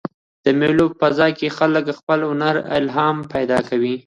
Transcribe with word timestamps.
د 0.43 0.47
مېلو 0.59 0.85
په 0.91 0.95
فضا 1.01 1.27
کښي 1.37 1.49
خلک 1.57 1.85
خپل 1.99 2.19
هنري 2.29 2.61
الهام 2.77 3.17
پیدا 3.33 3.59
کوي. 3.69 3.95